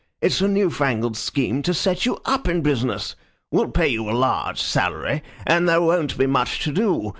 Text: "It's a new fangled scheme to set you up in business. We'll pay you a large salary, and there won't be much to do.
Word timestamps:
"It's 0.19 0.41
a 0.41 0.47
new 0.47 0.71
fangled 0.71 1.15
scheme 1.15 1.61
to 1.61 1.75
set 1.75 2.07
you 2.07 2.17
up 2.25 2.47
in 2.47 2.61
business. 2.63 3.15
We'll 3.51 3.69
pay 3.69 3.87
you 3.89 4.09
a 4.09 4.17
large 4.17 4.59
salary, 4.59 5.21
and 5.45 5.69
there 5.69 5.79
won't 5.79 6.17
be 6.17 6.25
much 6.25 6.59
to 6.63 6.71
do. 6.71 7.09